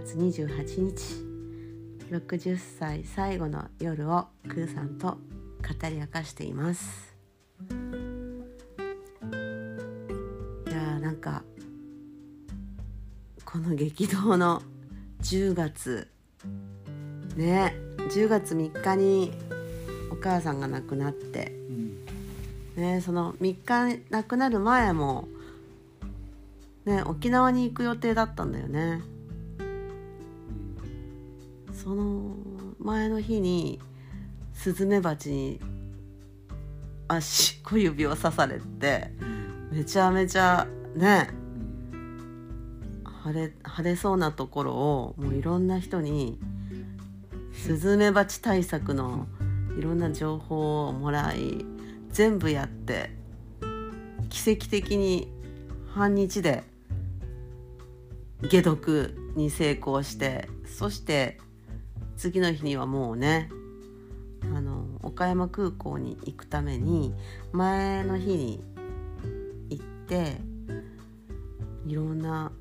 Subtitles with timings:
[0.00, 1.30] 月28日。
[2.10, 5.18] 60歳最後の夜をクーさんと語
[5.88, 7.14] り明かしています。
[7.70, 7.74] い
[10.70, 11.44] やーなんか
[13.44, 14.62] この激動の
[15.22, 16.08] 10月。
[17.36, 19.32] ね10月3日に
[20.10, 21.52] お母さんが亡くなって。
[21.68, 22.06] うん
[22.76, 25.28] ね、その3日亡くなる前も、
[26.86, 29.02] ね、沖縄に行く予定だったんだよね。
[31.82, 32.36] その
[32.78, 33.80] 前の日に
[34.52, 35.60] スズメバチに
[37.08, 39.78] 足小指を刺されてうん。
[39.78, 41.30] めちゃめちゃね
[41.92, 43.02] うん。
[43.24, 46.38] 腫れ腫れそうなところをもういろんな人に
[47.54, 49.26] スズメバチ対策の
[49.78, 51.64] いろんな情報をもらい
[52.10, 53.10] 全部やって
[54.28, 55.32] 奇跡的に
[55.94, 56.62] 半日で
[58.50, 61.38] 解毒に成功してそして
[62.20, 63.48] 次の日にはもうね
[64.54, 67.14] あの岡山空港に行くために
[67.52, 68.62] 前の日に
[69.70, 70.36] 行って
[71.86, 72.52] いろんな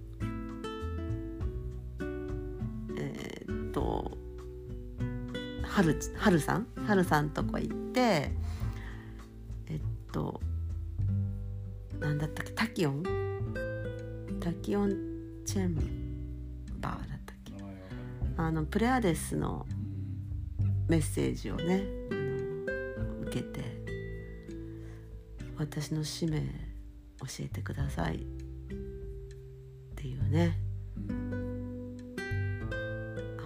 [2.97, 4.17] えーっと
[5.63, 6.65] はるはるさん？
[6.87, 8.31] はるさんとこ行って
[9.67, 9.81] えっ
[10.13, 10.39] と
[11.99, 12.53] なんだったっけ？
[12.53, 13.03] タキオン？
[14.39, 14.95] タキオン
[15.45, 15.98] チェン
[18.41, 19.65] あのプレアデスの
[20.87, 21.83] メッセージをね
[23.23, 23.59] 受けて
[25.57, 26.45] 私の使命教
[27.41, 28.15] えてください。
[28.15, 28.19] っ
[29.97, 30.57] ていうね。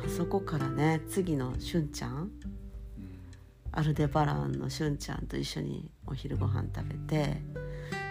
[0.05, 2.29] あそこからね次のしゅんちゃん
[3.71, 7.41] アルデバランのしゅんちゃんと一緒にお昼ご飯食べて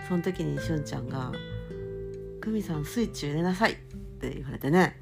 [0.09, 1.31] その時にしゅんちゃんが
[2.43, 3.77] 「久美さんスイッチ入れなさい」っ
[4.19, 5.01] て言われてね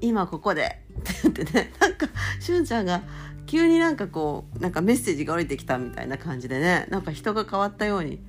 [0.00, 1.72] 今ここで」って言ってね。
[1.80, 2.08] なんか
[2.40, 3.02] しゅんちゃんが
[3.46, 6.86] 急になんかこうなんかメッセージが降りてきたみたいな感じでね。
[6.90, 8.20] なんか人が変わったように。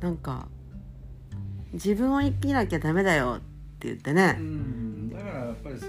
[0.00, 0.48] なんか
[1.72, 3.40] 「自分を生きなきゃダメだよ」っ
[3.78, 5.10] て言ってうねん。
[5.10, 5.86] だからやっぱりさ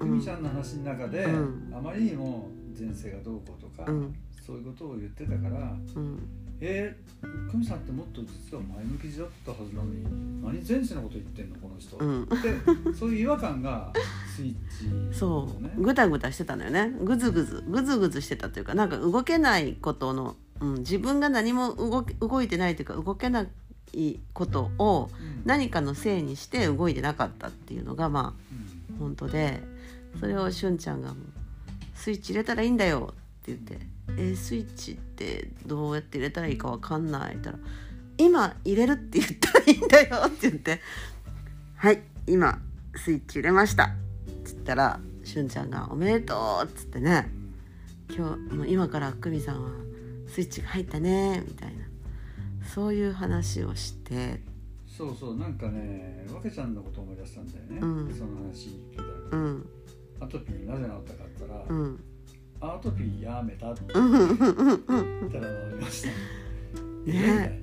[0.00, 0.08] うん。
[0.10, 1.72] 久美ちゃんの話の中で、うん。
[1.74, 4.14] あまりにも前世がどうこうとか、うん
[4.46, 6.18] そういうことを言ってたからうん。
[6.58, 10.04] えー、久美さんってもっと実は前向きだったはずなのに
[10.42, 12.28] 何前世のこと言ってんのこの人、うん。
[12.28, 13.92] でそういう違和感が
[14.34, 15.70] スイッチそね。
[15.76, 16.92] うぐたぐたしてたのよね。
[17.02, 23.46] ぐずぐずぐずぐずしてたというかなんか動けないことの、うん、自分が何も動け動いてないというか動けな
[23.92, 25.42] いことをうん。
[25.44, 28.34] 何かのせいにして動いてなかったっていうのがま
[28.90, 28.96] うん。
[28.96, 29.60] あ本当で
[30.20, 31.16] それをしゅんちゃんがもう
[31.94, 33.78] 「スイッチ入れたらいいんだよ」って言って
[34.10, 37.68] 「えースイッチってどうやって入れたらいいかわかんない」って言ったら
[38.18, 40.80] 「今入れるって言ったらいいんだよ」って言って
[41.76, 42.60] 「はい今
[42.94, 43.88] スイッチ入れました」っ
[44.44, 47.30] つったらしゅんちゃんが「おめでとう」っつってね
[48.08, 49.70] 今日もう今から久美さんは
[50.28, 51.84] スイッチが入ったねみたいな
[52.66, 54.40] そういう話をして
[54.86, 58.14] そうそうなんかねわけちゃんのこと思い出したんだよね、うん。
[58.14, 59.68] その話聞いたら、うん。
[60.20, 62.00] アトピーなぜ治ったかったら、うん
[62.60, 66.08] アトピーやめたってうんうんうんうん言ったら治りました。
[67.10, 67.62] ね。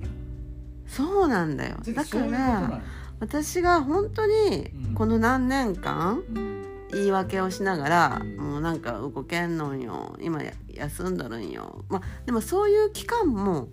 [0.86, 1.76] そうなんだよ。
[1.84, 2.80] だからの
[3.20, 6.64] 私が本当にうんこの何年間うん。
[6.92, 8.36] 言い訳をしながら、うん。
[8.36, 11.84] もうなんか動けんのんよ今や休んどるんよ。
[11.88, 13.68] まあでもそういう期間も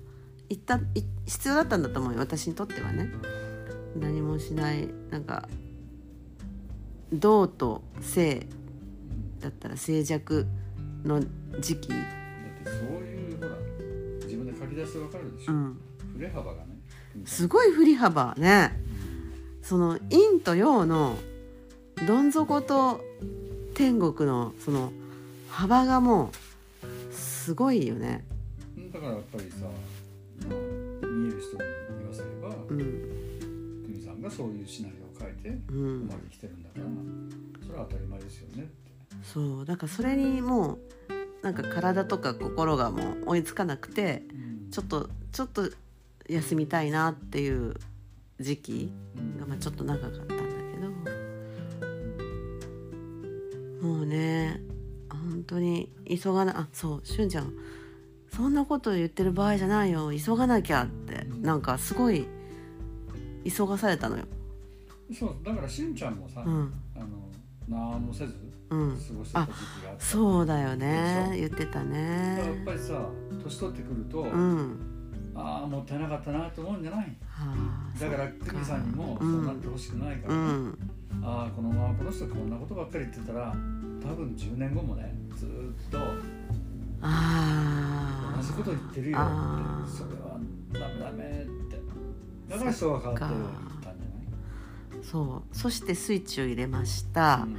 [0.50, 3.10] いったい必要だったんだと思うよ私にとってはね。
[3.96, 5.48] 何もしないなんか
[7.12, 8.48] 動と静
[9.40, 10.48] だったら静寂
[11.03, 11.22] の
[11.59, 12.00] 時期、だっ
[12.63, 13.51] てそういうほら
[14.23, 15.81] 自分で書き出してわかるでしょ、うん、
[16.16, 16.78] 振れ幅がね。
[17.25, 18.79] すごい振り幅ね。
[19.62, 21.17] その陰と陽の
[22.07, 23.01] どん底と
[23.75, 24.91] 天国のその
[25.50, 26.31] 幅がも
[27.12, 28.25] うすごいよね。
[28.77, 28.92] うん。
[28.92, 31.63] だからやっぱりさ、まあ、見える人に
[32.00, 32.77] 言わせればうん。
[32.77, 36.86] 久美さんがそういうシナリオを書いてうまれてきてるんだから、
[37.65, 38.69] それは当たり前ですよね
[39.23, 40.79] そうだからそれにもう
[41.44, 44.33] なんか体とか心がもう追いつかなくてう
[44.68, 44.71] ん。
[44.71, 45.69] ちょっとちょっと
[46.29, 47.75] 休みたいなっていう
[48.39, 50.41] 時期うんがまあちょっと長かったんだけ
[53.81, 53.88] ど。
[53.88, 54.62] もうね
[55.09, 57.51] 本当に急がなあそうしゅんちゃん
[58.33, 60.12] そんなこと言ってる場合じゃないよ。
[60.18, 61.41] 急がなきゃってうん。
[61.41, 62.25] なんかすごい
[63.44, 64.25] 急がされたのよ。
[65.13, 66.73] そうだからしんちゃんもさ、うん。
[66.95, 67.06] あの
[67.68, 71.27] 何もせず過うん、ごしてた時期があったそうだよね。
[71.31, 73.09] で言ってただからやっねぱりさ
[73.44, 74.79] 年取ってくると、うん。
[75.35, 77.06] ああもったいなかったなと思うんじゃない？
[77.29, 80.77] はあだから久美さんにもうんそうなってほしくないから、うん。
[81.23, 83.51] ああこのままこの人こんなことばっかり言ってたら
[84.01, 86.00] 多分10年後もねずーっと
[87.01, 90.39] ああ同じこと言ってるよそれは
[90.73, 91.81] ダメダメって。
[92.50, 93.91] だから人が変わってる感
[95.01, 95.56] そう。
[95.56, 97.56] そしてスイッチを入れました、じゃない、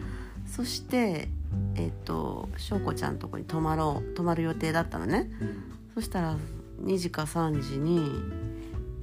[0.55, 1.29] そして
[1.77, 5.31] えっ、と翔子ちゃんのとこに泊まろう泊まる予定だったのね。
[5.95, 6.37] そしたら
[6.83, 8.11] 2時か3時に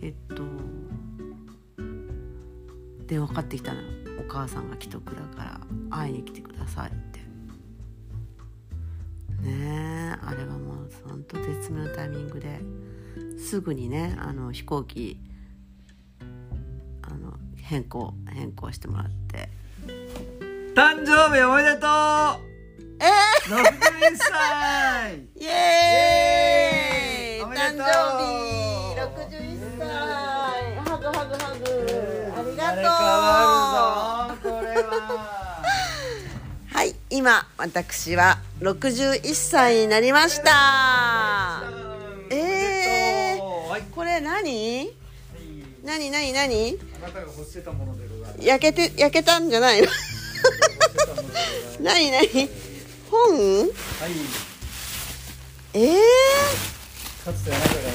[0.04, 0.44] えっと
[3.08, 3.82] 電話かかってきたの
[4.20, 7.20] お母さんが既得だから会いに来てくださいって。
[9.42, 12.62] ねえあれはもうほんと絶妙なタイミングで。
[13.40, 15.20] すぐにねあの飛行機
[17.02, 19.59] あの変更変更してもらって。
[20.80, 21.90] 誕生日おめでとう！
[23.04, 23.12] え
[23.52, 25.12] 61歳！
[25.36, 25.46] ー、イ！
[25.46, 27.52] エーイ！
[27.52, 27.84] 誕生
[28.24, 29.84] 日！61歳！
[30.78, 31.68] ハグハグハグ！
[32.34, 32.84] ありがとう！
[32.86, 34.38] は。
[36.72, 41.62] はい今私は61歳になりました。
[42.32, 43.42] えー。
[43.68, 43.82] はい。
[43.94, 44.96] これ何？
[45.84, 46.80] 何何何？
[47.04, 48.48] あなたが欲してたものでございます。
[48.48, 49.90] 焼けて焼けたんじゃないの？
[51.90, 52.46] ございます何？
[52.46, 52.50] 何？
[53.10, 53.62] 本？
[53.62, 53.70] はい。
[55.74, 55.96] えー、
[57.26, 57.94] かつてあなたが言っ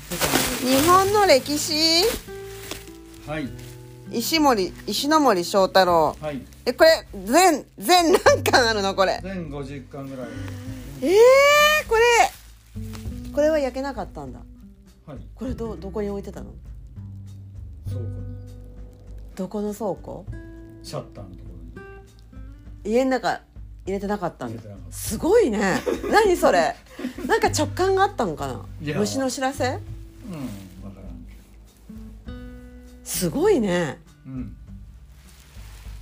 [0.00, 0.26] てた
[0.66, 2.04] 日本の歴史？
[3.26, 3.48] はい。
[4.12, 6.16] 石森石ノ森章太郎。
[6.20, 6.40] はい。
[6.64, 8.94] えこれ全全何巻あるの？
[8.94, 9.20] これ。
[9.22, 10.26] 全50巻ぐらい。
[11.02, 12.00] えー、これ
[13.32, 14.38] これは焼けなかったんだ。
[15.06, 15.18] はい。
[15.34, 16.52] これどどこに置いてたの？
[17.88, 18.36] 倉庫に。
[19.34, 20.24] どこの倉庫？
[20.82, 21.30] シャッターの
[22.86, 23.40] 家の中
[23.84, 24.58] 入れてなかったん
[24.90, 25.80] すごいね。
[26.10, 26.74] 何それ？
[27.26, 28.64] なんか直感があったのかな？
[28.80, 29.68] 虫の知らせ？
[29.68, 29.80] うん
[33.04, 33.98] すごいね。
[34.26, 34.56] うん。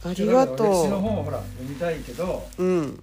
[0.05, 3.03] ありがと歴史のう本をほら読みたいけどうん。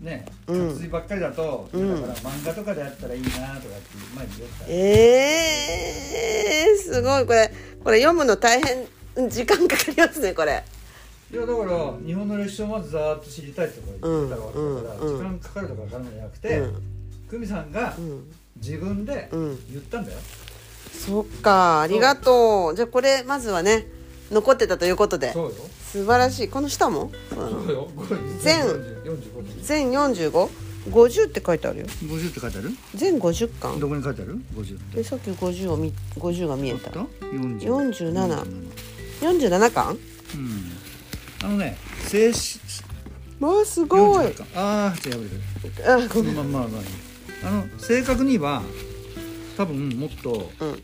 [0.00, 0.68] ねうん。
[0.70, 2.02] 活字ばっかりだと、うん。
[2.02, 3.68] だから漫画とかであったらいいなとかって
[4.16, 7.26] 前に言ったえー、すごい。
[7.26, 7.52] これ
[7.84, 10.64] これ読むの大変時間かかりますねこれ
[11.32, 16.82] いやだから日本の歴史をまずざーっと知りたいとか言ってたわけだから、うんうん時間かかるとかわからないんじゃなくて、うん。
[17.30, 18.32] 久美さんがうん。
[18.56, 19.58] 自分でうん。
[19.70, 20.18] 言ったんだよ、
[20.92, 22.76] そっかありがとう。
[22.76, 23.86] じゃあこれまずはね
[24.30, 25.32] 残ってたということで。
[25.32, 25.52] そうよ。
[25.92, 26.48] 素晴らしい。
[26.48, 27.12] この下も？
[28.40, 31.86] 全45全 45?50 って書いてあるよ。
[31.86, 32.70] 50って書いてある？
[32.94, 33.78] 全50巻。
[33.80, 34.96] どこに書いてある？50って。
[34.96, 36.90] でさっき50を見50が見えた。
[36.90, 38.44] 40 47
[39.20, 39.92] 47巻？
[40.34, 40.79] うん
[41.42, 41.76] あのね
[42.06, 42.84] 静止
[43.40, 44.26] わあすごい。
[44.26, 46.04] 48巻ああじゃあ破れる。
[46.04, 46.84] あごめんまあまあまあい。
[46.84, 46.86] い
[47.42, 48.62] あの正確には
[49.56, 50.82] 多分もっとうん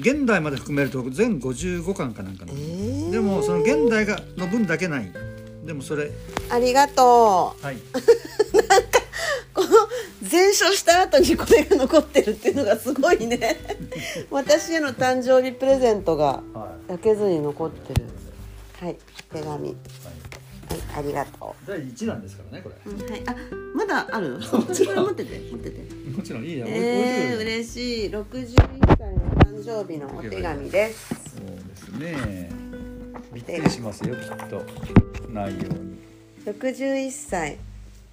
[0.00, 3.10] 現代まで含めると全55巻かなんかな、えー。
[3.10, 5.12] でもその現代がの分だけない。
[5.64, 6.10] でもそれ。
[6.50, 7.64] ありがとう。
[7.64, 7.76] はい。
[9.52, 9.68] この
[10.22, 13.58] 全焼した後にこれが残ってるっていうのがすごいね。
[14.30, 18.04] 私への誕生日プレゼントがはい、焼けずに残ってる。
[18.04, 18.19] はい
[18.80, 19.68] 手紙。
[19.68, 19.76] はい
[20.96, 22.76] ありがと第一弾ですからねこれ。
[22.86, 23.34] う、うんはい、あ
[23.74, 24.38] まだある？
[24.48, 25.94] これ持ってて持ってて。
[26.16, 28.08] もちろんいいや、えー、嬉しい。
[28.08, 28.54] 61
[28.96, 31.08] 歳の誕生日のお手紙です。
[31.08, 32.50] そうですね。
[33.32, 34.62] びっくりしますよきっと。
[35.28, 35.98] 内容に。
[36.46, 37.58] 61歳。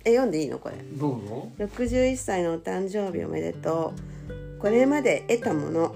[0.03, 0.75] え読んでいいのこれ？
[0.93, 1.51] どうぞ。
[1.59, 3.93] 61歳のお誕生日おめでと
[4.27, 4.59] う。
[4.59, 5.95] これまで得たもの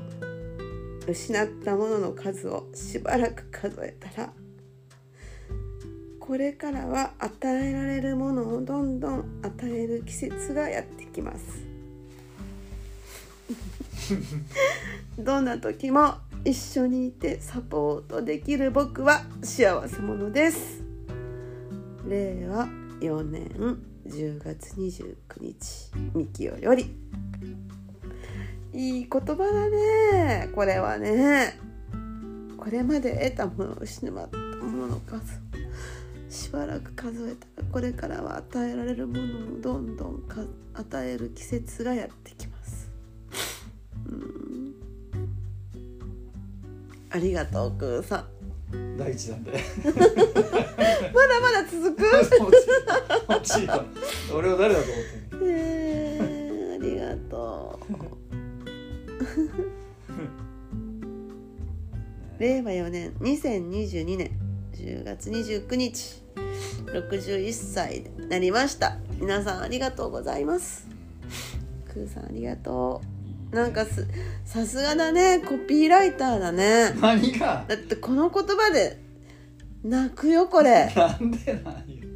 [1.08, 4.32] 失ったものの数をしばらく数えたら
[6.32, 11.68] これからは与えられるものをどんどん与える季節がやってきます。
[15.20, 16.14] どんな時も
[16.46, 20.82] 一緒にいてサポートできる僕は幸せ者です。
[22.08, 22.66] 令和
[23.02, 26.96] 4年10月29日みきよより。
[28.72, 30.50] いい言葉だね。
[30.56, 31.60] これはね。
[32.58, 35.50] これまで得たものを失ったものの数。
[36.32, 40.38] しばらく数えたらこれからは与えられるものをどんどんか
[40.74, 42.90] 与える季節がやってきます。
[44.08, 44.74] うん。
[47.10, 48.26] ありがとうくーさ
[48.72, 48.96] ん。
[48.98, 49.52] 第一弾で。
[51.14, 52.06] まだまだ続く。
[54.34, 55.46] 俺を誰だと思ってんの？
[55.52, 57.94] えー、ありがとう。
[62.40, 64.32] 令和4年2022年
[64.74, 66.21] 10月29日
[66.91, 68.98] 61歳になりました。
[69.19, 70.88] 皆さんありがとうございます。
[71.91, 73.01] クーさんありがと
[73.51, 73.55] う。
[73.55, 74.07] なんかす
[74.45, 75.39] さすがだね。
[75.39, 76.93] コピーライターだね。
[77.00, 77.65] 何が？
[77.67, 79.01] だってこの言葉で
[79.83, 80.91] 泣くよこれ。
[80.95, 82.07] なんでないよ。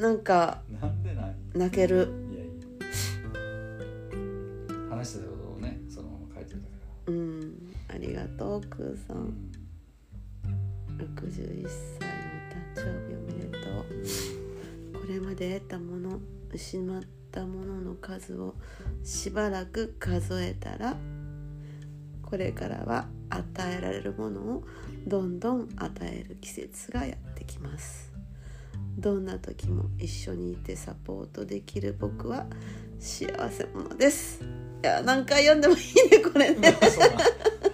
[0.00, 2.08] なんかなんでない泣ける。
[2.32, 2.46] いやい
[4.90, 4.96] や。
[4.96, 6.76] 話してたことをねそのまま書いてるだけ
[7.10, 7.74] だうん。
[7.88, 9.34] ありがとうクーさからん。
[10.98, 12.01] 61歳
[15.42, 16.20] で得たもの
[16.52, 18.54] 失ったものの数を
[19.02, 20.96] しばらく数えたら
[22.22, 24.64] これからは与えられるものを
[25.04, 28.12] どんどん与える季節がやってきます。
[28.96, 32.46] どんな時も一緒にいてサポートできる僕は
[33.00, 34.44] 幸せ者です。
[34.84, 36.72] いや何回読んでもいいねこれね。
[36.72, 37.10] そう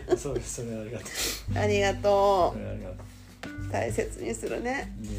[0.09, 1.05] だそうそれありがと
[1.55, 1.59] う。
[1.61, 2.57] ありがと
[2.95, 3.09] う。
[3.71, 4.97] 大切にするね。
[5.03, 5.18] ういえいえ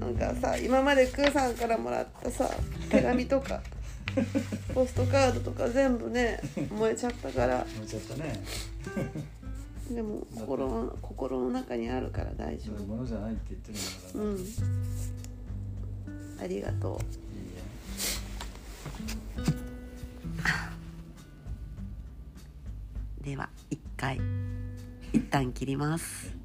[0.00, 2.50] なんかさ今までクーさんからもらったさ
[2.90, 3.60] 手紙とか
[4.74, 7.66] ポストカードとか全部ね燃えちゃったから。
[7.76, 8.42] 燃えちゃったね。
[9.90, 12.84] でも心の心の中にあるから大丈夫。
[12.84, 14.26] ものじゃないって言ってるんだから、う
[16.40, 16.42] ん。
[16.42, 17.42] ありがとい
[23.22, 24.20] いうでは一回
[25.12, 26.30] 一旦切ります。
[26.32, 26.35] え